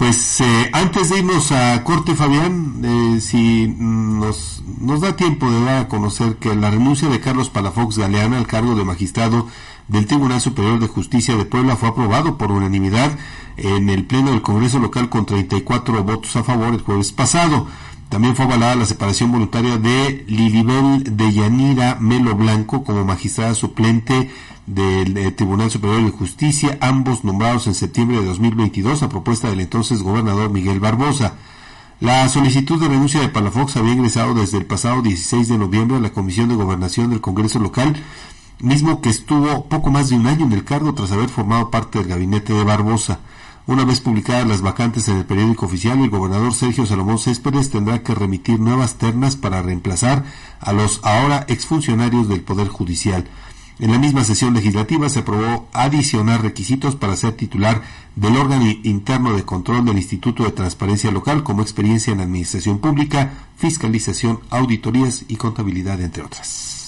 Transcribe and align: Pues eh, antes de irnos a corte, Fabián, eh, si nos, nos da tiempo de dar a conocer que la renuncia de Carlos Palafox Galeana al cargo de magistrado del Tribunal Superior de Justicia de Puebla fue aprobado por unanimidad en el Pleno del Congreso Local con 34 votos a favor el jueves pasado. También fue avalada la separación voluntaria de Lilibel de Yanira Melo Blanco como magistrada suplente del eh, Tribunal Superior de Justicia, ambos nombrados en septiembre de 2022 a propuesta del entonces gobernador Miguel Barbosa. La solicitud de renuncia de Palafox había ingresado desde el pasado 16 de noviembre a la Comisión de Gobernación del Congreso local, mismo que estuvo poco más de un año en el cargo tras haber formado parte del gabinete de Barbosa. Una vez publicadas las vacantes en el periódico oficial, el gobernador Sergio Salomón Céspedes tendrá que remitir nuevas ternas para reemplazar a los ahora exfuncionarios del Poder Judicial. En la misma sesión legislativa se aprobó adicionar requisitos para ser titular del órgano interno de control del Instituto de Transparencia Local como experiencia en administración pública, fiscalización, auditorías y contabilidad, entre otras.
Pues 0.00 0.40
eh, 0.40 0.70
antes 0.72 1.10
de 1.10 1.18
irnos 1.18 1.52
a 1.52 1.84
corte, 1.84 2.14
Fabián, 2.14 2.80
eh, 2.82 3.20
si 3.20 3.68
nos, 3.68 4.62
nos 4.80 5.02
da 5.02 5.14
tiempo 5.14 5.50
de 5.50 5.62
dar 5.62 5.76
a 5.76 5.88
conocer 5.88 6.36
que 6.36 6.56
la 6.56 6.70
renuncia 6.70 7.10
de 7.10 7.20
Carlos 7.20 7.50
Palafox 7.50 7.98
Galeana 7.98 8.38
al 8.38 8.46
cargo 8.46 8.74
de 8.74 8.82
magistrado 8.82 9.46
del 9.88 10.06
Tribunal 10.06 10.40
Superior 10.40 10.80
de 10.80 10.86
Justicia 10.86 11.36
de 11.36 11.44
Puebla 11.44 11.76
fue 11.76 11.90
aprobado 11.90 12.38
por 12.38 12.50
unanimidad 12.50 13.12
en 13.58 13.90
el 13.90 14.06
Pleno 14.06 14.30
del 14.30 14.40
Congreso 14.40 14.78
Local 14.78 15.10
con 15.10 15.26
34 15.26 16.02
votos 16.02 16.34
a 16.34 16.44
favor 16.44 16.72
el 16.72 16.80
jueves 16.80 17.12
pasado. 17.12 17.66
También 18.10 18.34
fue 18.34 18.44
avalada 18.44 18.74
la 18.74 18.86
separación 18.86 19.30
voluntaria 19.30 19.78
de 19.78 20.24
Lilibel 20.26 21.16
de 21.16 21.32
Yanira 21.32 21.96
Melo 22.00 22.34
Blanco 22.34 22.82
como 22.82 23.04
magistrada 23.04 23.54
suplente 23.54 24.28
del 24.66 25.16
eh, 25.16 25.30
Tribunal 25.30 25.70
Superior 25.70 26.04
de 26.04 26.10
Justicia, 26.10 26.76
ambos 26.80 27.22
nombrados 27.22 27.68
en 27.68 27.74
septiembre 27.74 28.18
de 28.18 28.26
2022 28.26 29.04
a 29.04 29.08
propuesta 29.08 29.48
del 29.48 29.60
entonces 29.60 30.02
gobernador 30.02 30.50
Miguel 30.50 30.80
Barbosa. 30.80 31.34
La 32.00 32.28
solicitud 32.28 32.80
de 32.80 32.88
renuncia 32.88 33.20
de 33.20 33.28
Palafox 33.28 33.76
había 33.76 33.92
ingresado 33.92 34.34
desde 34.34 34.58
el 34.58 34.66
pasado 34.66 35.02
16 35.02 35.46
de 35.46 35.58
noviembre 35.58 35.98
a 35.98 36.00
la 36.00 36.10
Comisión 36.10 36.48
de 36.48 36.56
Gobernación 36.56 37.10
del 37.10 37.20
Congreso 37.20 37.60
local, 37.60 37.94
mismo 38.58 39.00
que 39.00 39.10
estuvo 39.10 39.66
poco 39.66 39.92
más 39.92 40.08
de 40.08 40.16
un 40.16 40.26
año 40.26 40.46
en 40.46 40.52
el 40.52 40.64
cargo 40.64 40.94
tras 40.94 41.12
haber 41.12 41.28
formado 41.28 41.70
parte 41.70 42.00
del 42.00 42.08
gabinete 42.08 42.54
de 42.54 42.64
Barbosa. 42.64 43.20
Una 43.70 43.84
vez 43.84 44.00
publicadas 44.00 44.48
las 44.48 44.62
vacantes 44.62 45.06
en 45.06 45.18
el 45.18 45.24
periódico 45.24 45.66
oficial, 45.66 46.00
el 46.00 46.10
gobernador 46.10 46.52
Sergio 46.52 46.86
Salomón 46.86 47.20
Céspedes 47.20 47.70
tendrá 47.70 48.02
que 48.02 48.16
remitir 48.16 48.58
nuevas 48.58 48.96
ternas 48.96 49.36
para 49.36 49.62
reemplazar 49.62 50.24
a 50.58 50.72
los 50.72 50.98
ahora 51.04 51.46
exfuncionarios 51.46 52.28
del 52.28 52.40
Poder 52.40 52.66
Judicial. 52.66 53.28
En 53.78 53.92
la 53.92 54.00
misma 54.00 54.24
sesión 54.24 54.54
legislativa 54.54 55.08
se 55.08 55.20
aprobó 55.20 55.68
adicionar 55.72 56.42
requisitos 56.42 56.96
para 56.96 57.14
ser 57.14 57.34
titular 57.34 57.80
del 58.16 58.38
órgano 58.38 58.66
interno 58.82 59.36
de 59.36 59.44
control 59.44 59.84
del 59.84 59.98
Instituto 59.98 60.42
de 60.42 60.50
Transparencia 60.50 61.12
Local 61.12 61.44
como 61.44 61.62
experiencia 61.62 62.12
en 62.12 62.18
administración 62.18 62.80
pública, 62.80 63.30
fiscalización, 63.56 64.40
auditorías 64.50 65.26
y 65.28 65.36
contabilidad, 65.36 66.00
entre 66.00 66.24
otras. 66.24 66.79